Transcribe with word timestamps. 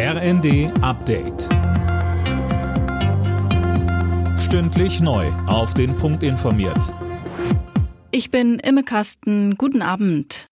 RND 0.00 0.70
Update. 0.80 1.48
Stündlich 4.38 5.00
neu. 5.00 5.26
Auf 5.48 5.74
den 5.74 5.96
Punkt 5.96 6.22
informiert. 6.22 6.94
Ich 8.12 8.30
bin 8.30 8.60
Imme 8.60 8.84
Kasten. 8.84 9.56
Guten 9.56 9.82
Abend. 9.82 10.46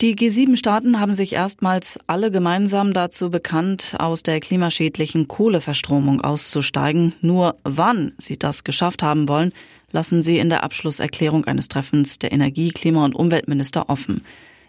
Die 0.00 0.16
G7-Staaten 0.16 0.98
haben 0.98 1.12
sich 1.12 1.34
erstmals 1.34 2.00
alle 2.08 2.32
gemeinsam 2.32 2.92
dazu 2.92 3.30
bekannt, 3.30 3.94
aus 4.00 4.24
der 4.24 4.40
klimaschädlichen 4.40 5.28
Kohleverstromung 5.28 6.20
auszusteigen. 6.20 7.12
Nur 7.20 7.54
wann 7.62 8.14
sie 8.18 8.36
das 8.36 8.64
geschafft 8.64 9.04
haben 9.04 9.28
wollen, 9.28 9.52
lassen 9.92 10.22
sie 10.22 10.38
in 10.38 10.48
der 10.48 10.64
Abschlusserklärung 10.64 11.44
eines 11.44 11.68
Treffens 11.68 12.18
der 12.18 12.32
Energie-, 12.32 12.72
Klima- 12.72 13.04
und 13.04 13.14
Umweltminister 13.14 13.88
offen. 13.88 14.24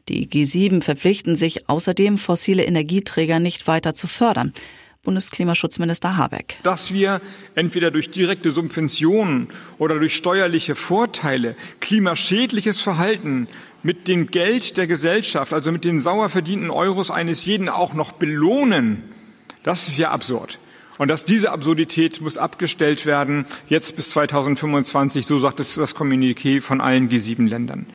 Die 0.10 0.28
G7 0.28 0.82
verpflichten 0.82 1.36
sich 1.36 1.70
außerdem, 1.70 2.18
fossile 2.18 2.64
Energieträger 2.64 3.40
nicht 3.40 3.68
weiter 3.68 3.94
zu 3.94 4.08
fördern. 4.08 4.54
Bundesklimaschutzminister 5.04 6.16
Habeck. 6.16 6.60
Dass 6.64 6.94
wir 6.94 7.22
entweder 7.56 7.92
durch 7.92 8.10
direkte 8.10 8.52
Subventionen 8.52 9.50
oder 9.78 10.00
durch 10.00 10.16
steuerliche 10.16 10.76
Vorteile 10.76 11.56
klimaschädliches 11.82 12.80
Verhalten 12.80 13.48
mit 13.84 14.08
dem 14.08 14.28
Geld 14.28 14.78
der 14.78 14.88
Gesellschaft, 14.88 15.52
also 15.52 15.74
mit 15.74 15.84
den 15.84 16.00
sauer 16.00 16.30
verdienten 16.30 16.72
Euros 16.72 17.12
eines 17.12 17.46
jeden 17.46 17.68
auch 17.68 17.94
noch 17.94 18.14
belohnen, 18.14 19.04
das 19.64 19.90
ist 19.90 19.98
ja 19.98 20.12
absurd. 20.12 20.60
Und 20.98 21.10
dass 21.10 21.26
diese 21.26 21.52
Absurdität 21.52 22.22
muss 22.22 22.38
abgestellt 22.38 23.06
werden, 23.06 23.46
jetzt 23.68 23.96
bis 23.96 24.12
2025, 24.12 25.26
so 25.26 25.40
sagt 25.40 25.60
es 25.60 25.76
das 25.76 25.96
Kommuniqué 25.96 26.62
von 26.62 26.80
allen 26.80 27.10
G7-Ländern. 27.10 27.88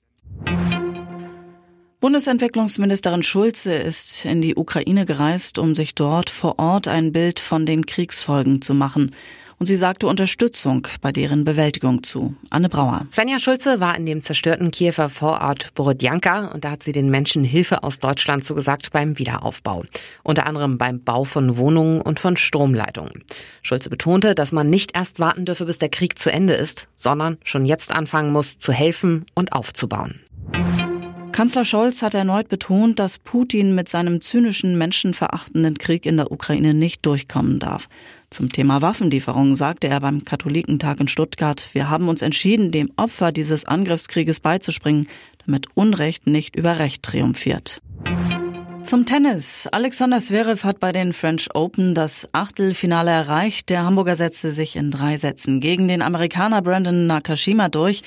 Bundesentwicklungsministerin 2.01 3.25
Schulze 3.25 3.75
ist 3.75 4.25
in 4.25 4.41
die 4.41 4.55
Ukraine 4.55 5.05
gereist, 5.05 5.59
um 5.59 5.75
sich 5.75 5.97
dort 5.97 6.31
vor 6.31 6.61
Ort 6.61 6.87
ein 6.87 7.11
Bild 7.11 7.41
von 7.41 7.67
den 7.67 7.87
Kriegsfolgen 7.87 8.63
zu 8.63 8.73
machen. 8.73 9.11
Und 9.59 9.67
sie 9.67 9.77
sagte 9.77 10.07
Unterstützung 10.07 10.87
bei 11.01 11.11
deren 11.11 11.45
Bewältigung 11.45 12.05
zu. 12.05 12.37
Anne 12.51 12.69
Brauer. 12.69 13.09
Svenja 13.11 13.41
Schulze 13.41 13.81
war 13.81 13.97
in 13.97 14.07
dem 14.07 14.23
zerstörten 14.23 14.71
Kiewer 14.71 15.09
Vorort 15.09 15.75
Borodjanka 15.75 16.53
und 16.53 16.63
da 16.65 16.71
hat 16.71 16.85
sie 16.85 16.93
den 16.93 17.11
Menschen 17.11 17.43
Hilfe 17.43 17.83
aus 17.83 17.99
Deutschland 17.99 18.45
zugesagt 18.45 18.93
beim 18.93 19.19
Wiederaufbau. 19.19 19.83
Unter 20.23 20.47
anderem 20.47 20.79
beim 20.79 21.03
Bau 21.03 21.25
von 21.25 21.57
Wohnungen 21.57 22.01
und 22.01 22.21
von 22.21 22.37
Stromleitungen. 22.37 23.25
Schulze 23.61 23.91
betonte, 23.91 24.37
dass 24.37 24.53
man 24.53 24.71
nicht 24.71 24.97
erst 24.97 25.19
warten 25.19 25.47
dürfe, 25.47 25.65
bis 25.65 25.79
der 25.79 25.89
Krieg 25.89 26.17
zu 26.17 26.31
Ende 26.31 26.55
ist, 26.55 26.87
sondern 26.95 27.39
schon 27.43 27.67
jetzt 27.67 27.91
anfangen 27.91 28.33
muss, 28.33 28.59
zu 28.59 28.73
helfen 28.73 29.27
und 29.35 29.53
aufzubauen. 29.53 30.21
Kanzler 31.39 31.65
Scholz 31.65 32.03
hat 32.03 32.15
erneut 32.15 32.49
betont, 32.49 32.99
dass 32.99 33.21
Putin 33.21 33.77
mit 33.77 33.89
seinem 33.89 34.21
zynischen, 34.21 34.77
menschenverachtenden 34.77 35.79
Krieg 35.79 36.05
in 36.05 36.17
der 36.17 36.33
Ukraine 36.33 36.75
nicht 36.75 37.07
durchkommen 37.07 37.61
darf. 37.61 37.89
Zum 38.29 38.51
Thema 38.51 38.83
Waffenlieferungen 38.83 39.55
sagte 39.55 39.87
er 39.87 40.01
beim 40.01 40.25
Katholikentag 40.25 40.99
in 40.99 41.07
Stuttgart, 41.07 41.65
wir 41.75 41.89
haben 41.89 42.09
uns 42.09 42.23
entschieden, 42.23 42.73
dem 42.73 42.91
Opfer 42.97 43.31
dieses 43.31 43.67
Angriffskrieges 43.67 44.41
beizuspringen, 44.41 45.07
damit 45.47 45.69
Unrecht 45.75 46.27
nicht 46.27 46.57
über 46.57 46.81
Recht 46.81 47.05
triumphiert. 47.05 47.83
Zum 48.83 49.07
Tennis. 49.07 49.69
Alexander 49.71 50.19
Zverev 50.19 50.65
hat 50.65 50.81
bei 50.81 50.91
den 50.91 51.13
French 51.13 51.55
Open 51.55 51.95
das 51.95 52.29
Achtelfinale 52.33 53.13
erreicht. 53.13 53.71
Der 53.71 53.85
Hamburger 53.85 54.17
setzte 54.17 54.51
sich 54.51 54.75
in 54.75 54.91
drei 54.91 55.17
Sätzen 55.17 55.61
gegen 55.61 55.87
den 55.87 56.03
Amerikaner 56.03 56.63
Brandon 56.63 57.07
Nakashima 57.07 57.69
durch. 57.69 58.03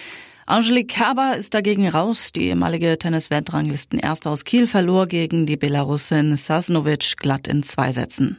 Angelique 0.51 0.89
Kerber 0.89 1.37
ist 1.37 1.53
dagegen 1.53 1.87
raus. 1.87 2.33
Die 2.33 2.47
ehemalige 2.47 2.97
Tennis-Weltranglisten-Erste 2.97 4.29
aus 4.29 4.43
Kiel 4.43 4.67
verlor 4.67 5.07
gegen 5.07 5.45
die 5.45 5.55
Belarusin 5.55 6.35
Sasnovic 6.35 7.15
glatt 7.15 7.47
in 7.47 7.63
zwei 7.63 7.93
Sätzen. 7.93 8.37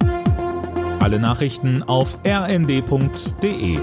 Alle 1.00 1.18
Nachrichten 1.18 1.82
auf 1.82 2.18
rnd.de 2.26 3.78